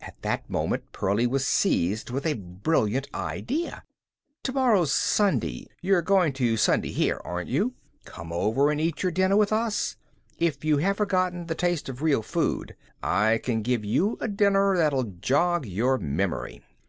At 0.00 0.20
this 0.20 0.40
moment 0.48 0.90
Pearlie 0.90 1.28
was 1.28 1.46
seized 1.46 2.10
with 2.10 2.26
a 2.26 2.32
brilliant 2.32 3.06
idea. 3.14 3.84
"To 4.42 4.50
morrow's 4.52 4.92
Sunday. 4.92 5.68
You're 5.80 6.02
going 6.02 6.32
to 6.32 6.56
Sunday 6.56 6.90
here, 6.90 7.20
aren't 7.24 7.48
you? 7.50 7.74
Come 8.04 8.32
over 8.32 8.72
and 8.72 8.80
eat 8.80 9.04
your 9.04 9.12
dinner 9.12 9.36
with 9.36 9.52
us. 9.52 9.94
If 10.40 10.64
you 10.64 10.78
have 10.78 10.96
forgotten 10.96 11.46
the 11.46 11.54
taste 11.54 11.88
of 11.88 12.02
real 12.02 12.22
food, 12.22 12.74
I 13.00 13.38
can 13.44 13.62
give 13.62 13.84
you 13.84 14.18
a 14.20 14.26
dinner 14.26 14.76
that'll 14.76 15.04
jog 15.04 15.66
your 15.66 15.98
memory." 15.98 16.64